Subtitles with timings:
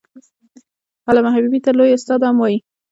[1.09, 2.57] علامه حبيبي ته لوى استاد هم وايي.